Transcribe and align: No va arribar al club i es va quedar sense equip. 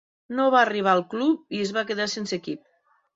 No 0.37 0.45
va 0.53 0.61
arribar 0.61 0.95
al 0.99 1.03
club 1.11 1.53
i 1.57 1.59
es 1.65 1.73
va 1.75 1.83
quedar 1.91 2.09
sense 2.15 2.37
equip. 2.39 2.65